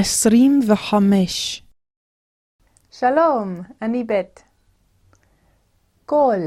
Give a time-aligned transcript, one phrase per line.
[0.00, 1.62] עשרים וחמש,
[2.90, 4.42] שלום, אני בית.
[6.06, 6.40] קול,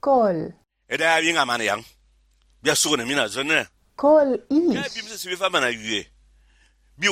[0.00, 0.36] קול,
[0.92, 1.80] ɛda a wi ŋa ma ne yaŋ
[2.62, 3.62] bia sugu ne mi na zo ne
[3.96, 6.04] קול ka bi איש, mi se bi fa mana wie
[6.98, 7.08] bi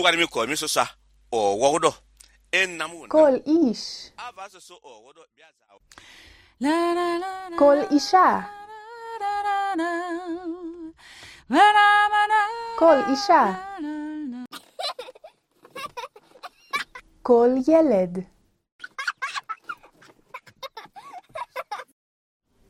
[17.26, 18.18] קול ילד,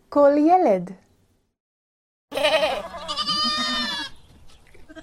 [0.09, 0.91] קול ילד,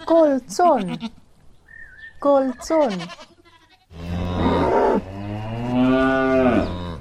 [0.05, 0.95] קול צאן,
[2.19, 2.97] קול צאן,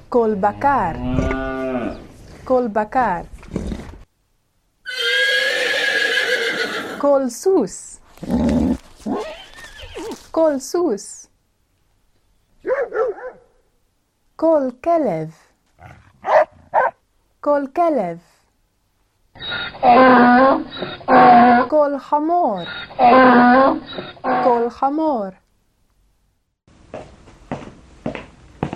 [0.09, 0.93] קול בקר,
[14.41, 15.31] קול כלב,
[17.41, 18.19] קול כלב,
[21.69, 22.59] קול חמור,
[24.45, 25.25] קול חמור,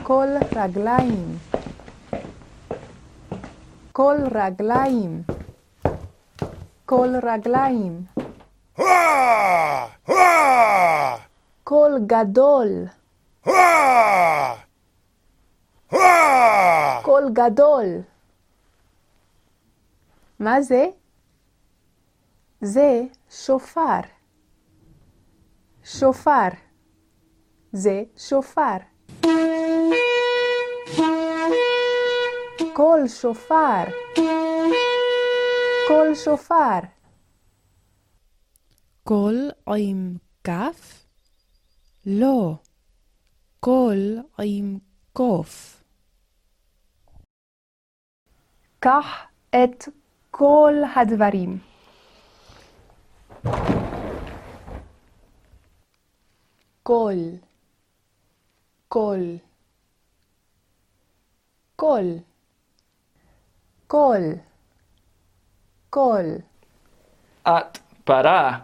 [0.02, 1.38] קול רגליים,
[3.92, 5.22] קול רגליים,
[6.86, 8.04] קול רגליים,
[11.64, 12.68] קול גדול,
[17.02, 17.86] קול גדול.
[20.38, 20.86] מה זה?
[22.60, 24.00] זה שופר.
[25.84, 26.48] שופר.
[27.72, 28.76] זה שופר.
[32.72, 33.84] קול שופר.
[35.88, 36.78] קול שופר.
[39.04, 41.04] קול עם כף?
[42.06, 42.54] לא,
[43.60, 44.78] קול עם
[45.12, 45.73] קוף.
[48.84, 49.88] קח את
[50.30, 51.58] כל הדברים.
[56.82, 57.16] קול,
[58.88, 59.38] קול,
[61.76, 62.04] קול,
[63.86, 64.22] קול,
[65.90, 66.26] קול,
[67.42, 68.58] את פרה.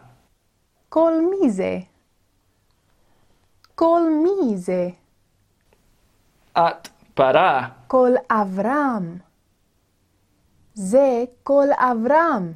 [0.89, 1.79] קול מי זה?
[3.75, 4.89] קול מי זה?
[6.53, 7.69] את פרה.
[7.87, 9.30] קול אברהם.
[10.75, 12.53] זה קול אברהם.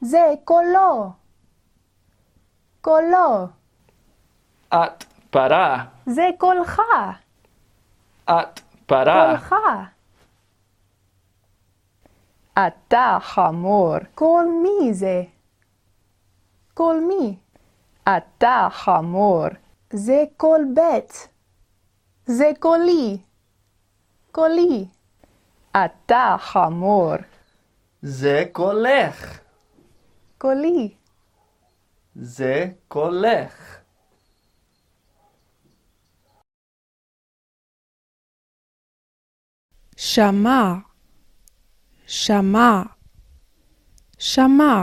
[0.00, 1.10] זה קולו.
[2.80, 3.46] קולו.
[4.68, 5.84] את פרה.
[6.06, 6.82] זה קולך.
[8.24, 9.26] את פרה.
[9.30, 9.54] קולך.
[12.52, 13.96] אתה חמור.
[14.14, 15.22] קול מי זה?
[16.74, 17.38] קול מי?
[18.02, 19.46] אתה חמור.
[19.92, 21.28] זה קול בית.
[22.26, 23.18] זה קולי.
[24.32, 24.86] קולי.
[25.76, 27.14] אתה חמור.
[28.02, 29.40] זה קולך.
[30.38, 30.94] קולי.
[32.14, 33.82] זה קולך.
[39.96, 40.74] שמע,
[42.06, 42.82] שמע,
[44.18, 44.82] שמע.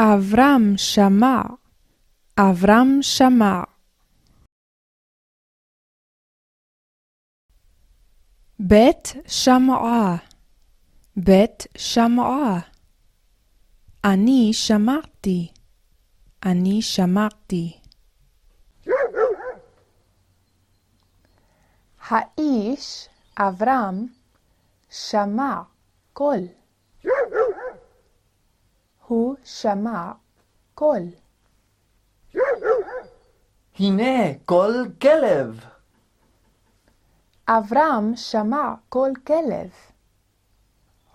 [0.00, 1.42] אברהם שמע,
[2.38, 3.71] אברהם שמע.
[8.66, 10.16] בית שמעה,
[11.16, 12.60] בית שמעה.
[14.04, 15.52] אני שמעתי,
[16.44, 17.80] אני שמעתי.
[22.08, 24.06] האיש אברהם
[24.90, 25.62] שמע
[26.12, 26.40] קול.
[29.06, 30.12] הוא שמע
[30.74, 31.02] קול.
[33.78, 35.71] הנה קול כלב.
[37.48, 39.70] אברהם שמע קול כלב.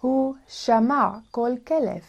[0.02, 2.04] הוא שמע קול כלב.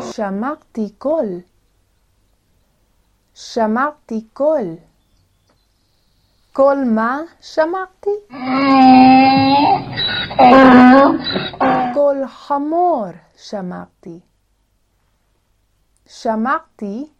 [0.00, 1.26] שמעתי קול.
[3.34, 4.76] שמעתי קול.
[6.52, 8.10] קול מה שמעתי?
[11.94, 13.06] קול חמור
[13.36, 14.20] שמעתי.
[16.12, 17.12] שמעתי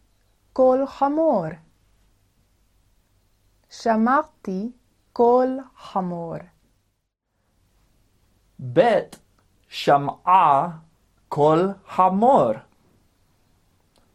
[0.52, 1.46] קול חמור.
[3.70, 4.72] שמעתי
[5.12, 6.36] קול חמור.
[8.58, 9.18] בית
[9.68, 10.78] שמעה
[11.28, 12.52] קול חמור.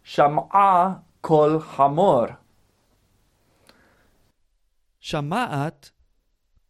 [0.03, 2.25] שמעה קול חמור.
[4.99, 5.89] שמעת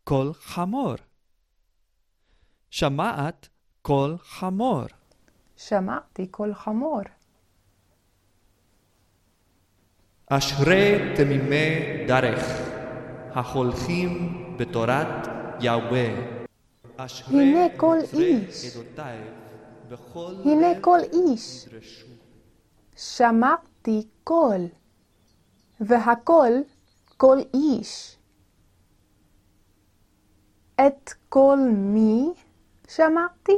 [0.04, 0.96] קול חמור.
[2.70, 3.50] שמעת
[3.82, 4.84] קול חמור.
[5.58, 7.15] שמעתי קול חמור.
[10.30, 12.62] אשרי תמימי דרך,
[13.32, 14.12] החולכים
[14.58, 15.28] בתורת
[15.60, 16.08] יהוה.
[17.28, 18.78] הנה כל איש.
[20.46, 21.70] הנה כל איש.
[22.98, 24.62] שמעתי קול,
[25.80, 26.64] והקול
[27.18, 28.18] קול איש.
[30.76, 32.34] את קול מי
[32.88, 33.58] שמעתי?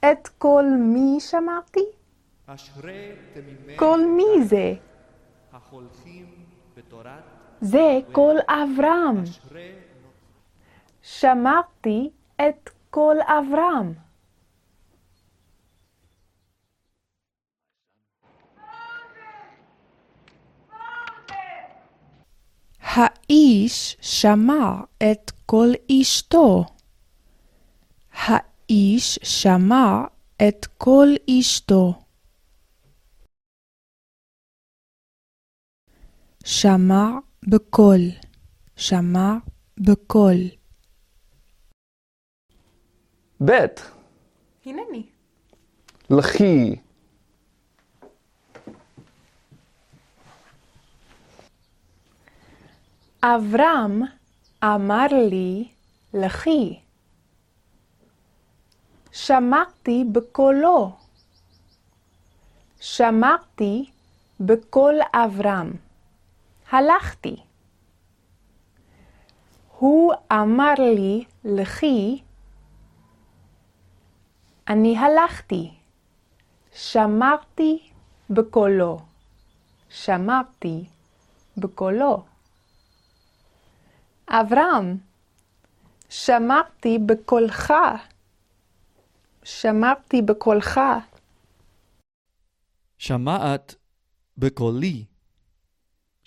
[0.00, 1.84] את קול מי שמעתי?
[3.76, 4.74] קול מי זה?
[7.60, 9.24] זה קול אברהם.
[11.02, 13.94] שמעתי את קול אברהם.
[22.80, 26.64] האיש שמע את קול אשתו.
[28.12, 30.04] האיש שמע
[30.48, 32.05] את קול אשתו.
[36.48, 37.08] שמע
[37.48, 38.00] בקול,
[38.76, 39.32] שמע
[39.78, 40.36] בקול.
[43.44, 43.52] ב'
[44.66, 45.06] הנני.
[46.10, 46.76] לכי
[53.22, 54.02] אברהם
[54.64, 55.68] אמר לי,
[56.14, 56.80] לכי.
[59.12, 60.96] שמעתי בקולו.
[62.80, 63.90] שמעתי
[64.40, 65.85] בקול אברהם.
[66.70, 67.36] הלכתי.
[69.78, 72.22] הוא אמר לי, לכי.
[74.68, 75.74] אני הלכתי.
[76.72, 77.90] שמרתי
[78.30, 78.98] בקולו.
[79.88, 80.84] שמרתי
[81.56, 82.24] בקולו.
[84.28, 84.98] אברהם,
[86.08, 87.72] שמרתי בקולך.
[89.42, 90.80] שמרתי בקולך.
[92.98, 93.74] שמעת
[94.38, 95.04] בקולי.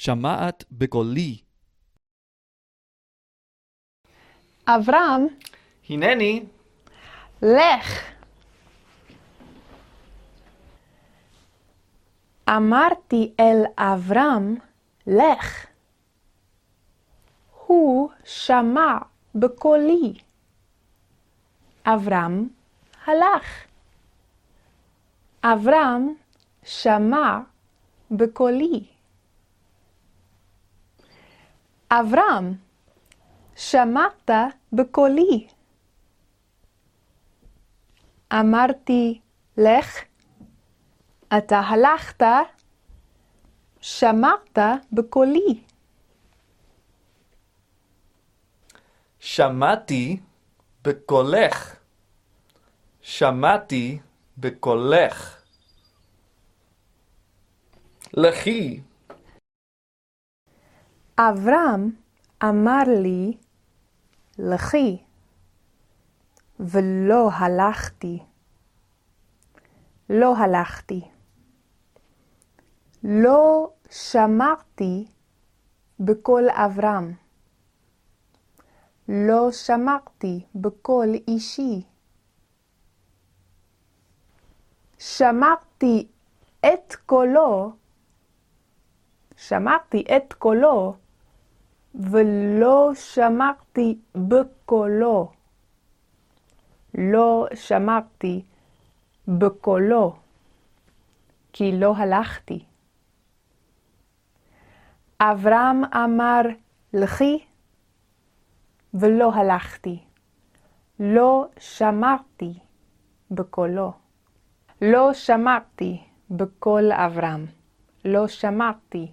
[0.01, 1.41] שמעת בקולי.
[4.67, 5.27] אברהם,
[5.89, 6.45] הנני
[7.41, 8.13] לך.
[12.49, 14.55] אמרתי אל אברהם,
[15.07, 15.65] לך.
[17.67, 18.97] הוא שמע
[19.35, 20.13] בקולי.
[21.85, 22.47] אברהם
[23.05, 23.65] הלך.
[25.43, 26.13] אברהם
[26.63, 27.39] שמע
[28.11, 28.98] בקולי.
[31.91, 32.53] אברהם,
[33.55, 34.29] שמעת
[34.73, 35.47] בקולי.
[38.33, 39.21] אמרתי,
[39.57, 40.03] לך,
[41.37, 42.25] אתה הלכת,
[43.81, 44.57] שמעת
[44.91, 45.63] בקולי.
[49.19, 50.19] שמעתי
[50.81, 51.75] בקולך.
[53.01, 53.99] שמעתי
[54.37, 55.41] בקולך.
[58.13, 58.81] לכי
[61.21, 61.91] אברהם
[62.43, 63.37] אמר לי,
[64.37, 65.03] לכי,
[66.59, 68.19] ולא הלכתי.
[70.09, 71.01] לא הלכתי.
[73.03, 75.07] לא שמרתי
[75.99, 77.13] בקול אברהם.
[79.09, 81.81] לא שמרתי בקול אישי.
[84.99, 86.07] שמרתי
[86.59, 87.71] את קולו,
[89.37, 90.95] שמרתי את קולו,
[91.95, 95.31] ולא שמרתי בקולו.
[96.97, 98.41] לא שמרתי
[99.27, 100.15] בקולו,
[101.53, 102.65] כי לא הלכתי.
[105.21, 106.41] אברהם אמר,
[106.93, 107.39] לכי,
[108.93, 109.99] ולא הלכתי.
[110.99, 112.59] לא שמרתי
[113.31, 113.93] בקולו.
[114.81, 117.45] לא שמרתי בקול אברהם.
[118.05, 119.11] לא שמרתי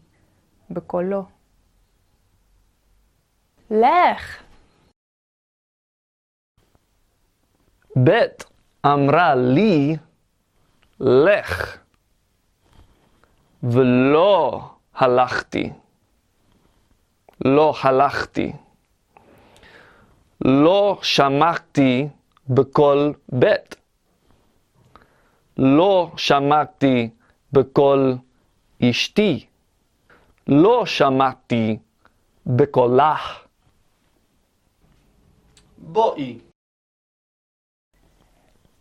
[0.71, 1.36] בקולו.
[3.70, 4.42] לך.
[8.04, 8.11] ב'
[8.87, 9.96] אמרה לי,
[11.00, 11.78] לך.
[13.62, 15.73] ולא הלכתי.
[17.44, 18.52] לא הלכתי.
[20.44, 22.08] לא שמעתי
[22.49, 23.46] בקול ב'.
[25.58, 27.11] לא שמעתי
[27.52, 28.16] בקול
[28.82, 29.46] אשתי.
[30.49, 31.78] לא שמעתי
[32.46, 33.45] בקולך.
[35.78, 36.38] בואי.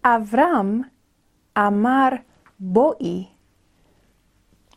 [0.05, 0.81] אברהם
[1.57, 2.09] אמר
[2.59, 3.27] בואי,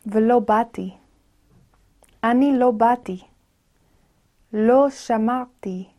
[0.05, 0.97] ולא באתי.
[2.23, 3.23] אני לא באתי.
[4.53, 5.89] לא שמרתי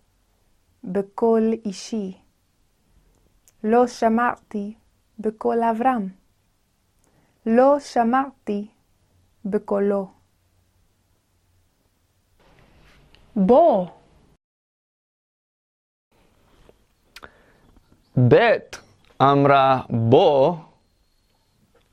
[0.85, 2.19] בקול אישי.
[3.65, 4.75] לא שמעתי
[5.19, 6.09] בקול אברהם.
[7.47, 8.69] לא שמעתי
[9.45, 10.11] בקולו.
[13.37, 13.87] בוא,
[18.29, 18.59] ב'
[19.23, 20.57] אמרה בוא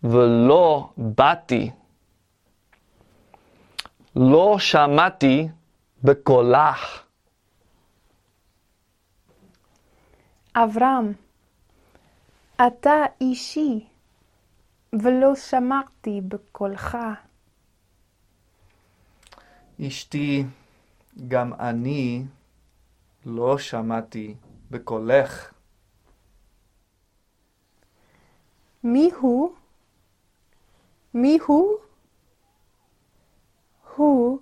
[0.03, 1.71] ולא באתי.
[4.15, 5.47] לא שמעתי
[6.03, 7.03] בקולך.
[10.55, 11.13] אברהם,
[12.67, 13.85] אתה אישי,
[14.93, 16.97] ולא שמעתי בקולך.
[19.87, 20.45] אשתי,
[21.27, 22.25] גם אני
[23.25, 24.35] לא שמעתי
[24.71, 25.56] בקולך.
[28.87, 29.55] מי הוא?
[31.13, 31.77] מי הוא?
[33.95, 34.39] הוא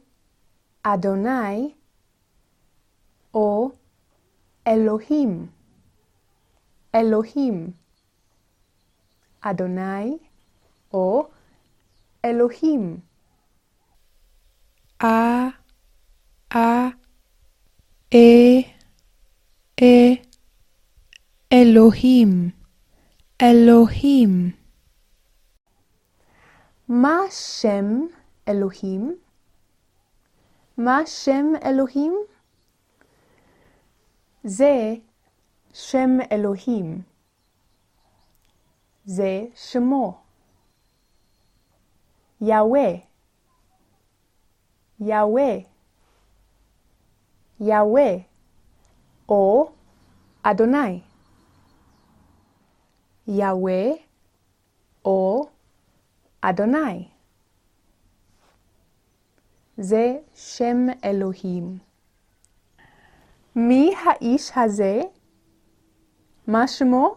[0.84, 1.74] אדוני
[3.34, 3.72] או
[4.68, 5.48] אלוהים.
[6.96, 7.72] אלוהים.
[9.42, 10.18] אדוני
[10.94, 11.28] או
[12.26, 13.00] אלוהים.
[15.04, 15.08] א,
[16.54, 16.58] א,
[18.14, 18.60] אה,
[19.82, 20.14] אה,
[21.54, 22.50] אלוהים,
[23.42, 24.52] אלוהים,
[26.90, 27.86] מה שם
[28.48, 29.18] אלוהים?
[30.78, 32.16] מה שם אלוהים?
[34.44, 34.94] זה
[35.74, 37.02] שם אלוהים.
[39.06, 40.22] זה שמו.
[42.42, 42.90] יהוה.
[45.00, 45.54] יהוה.
[47.60, 48.12] יהוה.
[49.30, 49.72] או
[50.44, 51.15] אדוני.
[53.28, 53.84] יהוה
[55.06, 55.48] או
[56.42, 57.08] אדוני.
[59.78, 61.78] זה שם אלוהים.
[63.56, 65.02] מי האיש הזה?
[66.48, 67.16] מה שמו?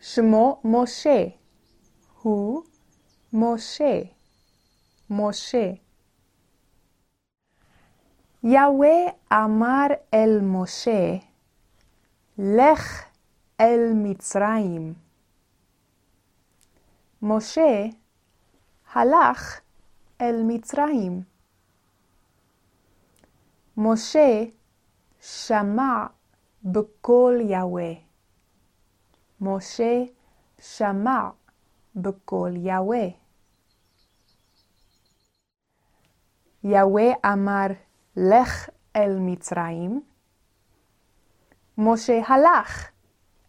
[0.00, 1.24] שמו משה.
[2.22, 2.62] הוא
[3.32, 4.00] משה.
[5.10, 5.72] משה.
[8.42, 8.96] יהוה
[9.32, 11.16] אמר אל משה,
[12.38, 13.07] לך
[13.60, 14.94] אל מצרים.
[17.22, 17.86] משה
[18.92, 19.60] הלך
[20.20, 21.22] אל מצרים.
[23.76, 24.44] משה
[25.20, 26.06] שמע
[26.64, 27.92] בקול יהוה.
[29.40, 30.02] משה
[30.58, 31.30] שמע
[31.96, 33.06] בקול יהוה.
[36.64, 37.66] יהוה אמר,
[38.16, 40.02] לך אל מצרים.
[41.78, 42.90] משה הלך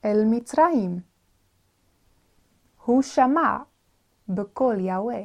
[0.06, 1.00] אל מצרים.
[2.86, 3.58] הוא שמע
[4.30, 5.22] בקול יהוה.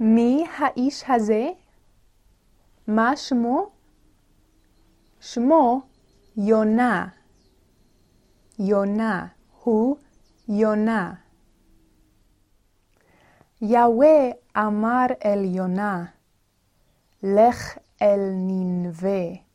[0.00, 1.48] מי האיש הזה?
[2.86, 3.70] מה שמו?
[5.20, 5.82] שמו
[6.36, 7.08] יונה.
[8.58, 9.26] יונה.
[9.62, 9.96] הוא
[10.48, 11.14] יונה.
[13.60, 16.04] יהוה אמר אל יונה,
[17.22, 19.47] לך אל ננבה.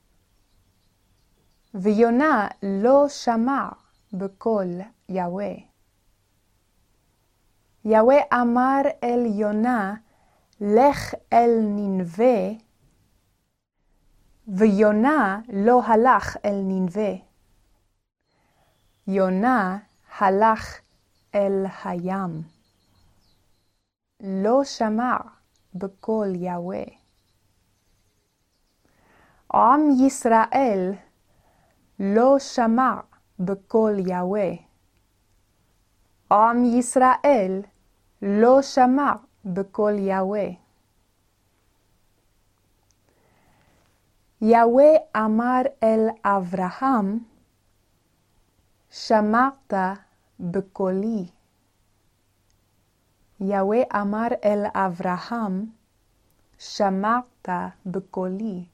[1.73, 3.69] ויונה לא שמע
[4.13, 4.67] בקול
[5.09, 5.53] יהוה.
[7.85, 9.95] יהוה אמר אל יונה,
[10.61, 12.63] לך אל ננבה,
[14.47, 17.11] ויונה לא הלך אל ננבה.
[19.07, 19.77] יונה
[20.17, 20.79] הלך
[21.35, 22.41] אל הים.
[24.19, 25.17] לא שמע
[25.75, 26.83] בקול יהוה.
[29.53, 30.93] עם ישראל
[31.99, 32.99] לא שמע
[33.39, 34.49] בקול יהוה.
[36.31, 37.61] עם ישראל
[38.21, 39.13] לא שמע
[39.45, 40.47] בקול יהוה.
[44.41, 47.19] יהוה אמר אל אברהם,
[48.89, 49.73] שמעת
[50.39, 51.25] בקולי.
[53.39, 55.65] יהוה אמר אל אברהם,
[56.57, 57.49] שמעת
[57.85, 58.65] בקולי.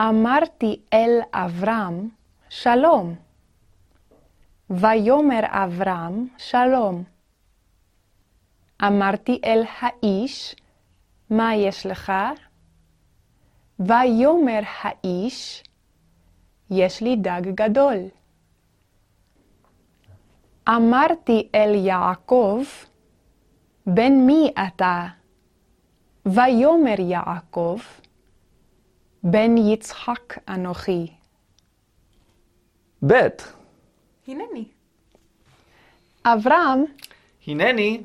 [0.00, 2.08] אמרתי אל אברהם,
[2.48, 3.14] שלום.
[4.70, 7.04] ויאמר אברהם, שלום.
[8.82, 10.56] אמרתי אל האיש,
[11.30, 12.12] מה יש לך?
[13.78, 15.64] ויאמר האיש,
[16.70, 17.96] יש לי דג גדול.
[20.68, 22.62] אמרתי אל יעקב,
[23.86, 25.06] בן מי אתה?
[26.26, 27.78] ויאמר יעקב,
[29.30, 31.06] בן יצחק אנוכי.
[33.02, 33.52] בית.
[34.28, 34.68] הנני.
[36.24, 36.84] אברהם.
[37.46, 38.02] הנני.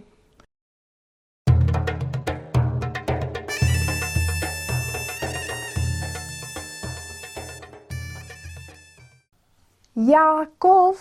[9.96, 10.94] יעקב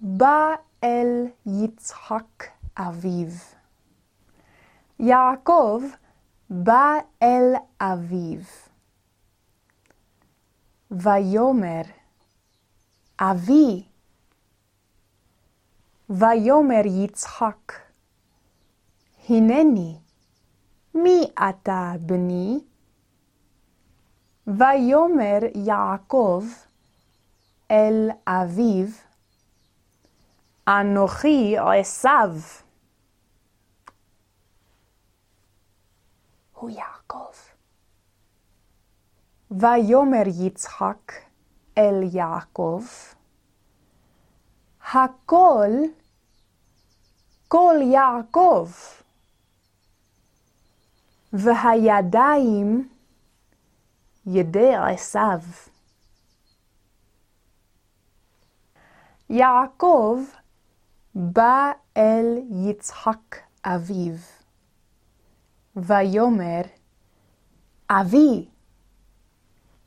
[0.00, 0.54] בא
[0.84, 2.44] אל יצחק
[2.76, 3.28] אביו.
[5.00, 5.82] יעקב
[6.50, 8.63] בא אל אביו.
[11.00, 11.82] ויאמר,
[13.20, 13.84] אבי.
[16.10, 17.72] ויאמר יצחק,
[19.28, 19.98] הנני,
[20.94, 22.60] מי אתה בני?
[24.46, 26.44] ויאמר יעקב
[27.70, 28.86] אל אביו,
[30.68, 32.30] אנוכי עשיו.
[36.54, 37.43] הוא יעקב.
[39.60, 41.12] ויאמר יצחק
[41.78, 42.82] אל יעקב,
[44.92, 45.70] הכל,
[47.48, 48.68] כל יעקב,
[51.32, 52.88] והידיים
[54.26, 55.40] ידי עשיו.
[59.30, 60.18] יעקב
[61.14, 64.16] בא אל יצחק אביו,
[65.76, 66.62] ויאמר,
[67.90, 68.53] אבי.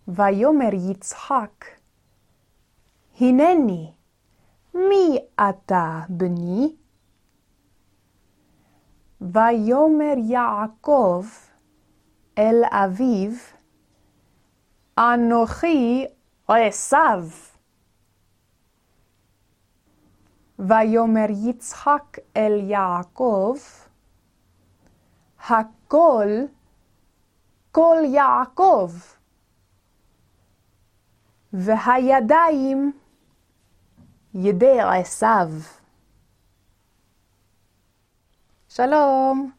[0.07, 1.65] ויאמר יצחק,
[3.19, 3.93] הנני,
[4.73, 6.75] מי אתה בני?
[9.21, 11.25] ויאמר יעקב
[12.37, 13.31] אל אביו,
[14.97, 16.05] אנוכי
[16.47, 17.27] עשיו.
[20.59, 23.57] ויאמר יצחק אל יעקב,
[25.49, 26.27] הכל,
[27.71, 28.91] כל יעקב,
[31.57, 32.91] והידיים
[34.33, 35.49] ידי עשיו.
[38.69, 39.56] שלום.